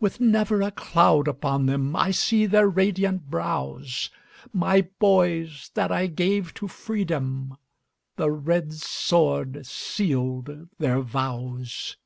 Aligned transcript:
With 0.00 0.20
never 0.20 0.60
a 0.60 0.70
cloud 0.70 1.26
upon 1.26 1.64
them, 1.64 1.96
I 1.96 2.10
see 2.10 2.44
their 2.44 2.68
radiant 2.68 3.30
brows; 3.30 4.10
My 4.52 4.82
boys 4.98 5.70
that 5.72 5.90
I 5.90 6.08
gave 6.08 6.52
to 6.56 6.68
freedom, 6.68 7.56
The 8.16 8.30
red 8.30 8.74
sword 8.74 9.64
sealed 9.64 10.68
their 10.78 11.00
vows! 11.00 11.96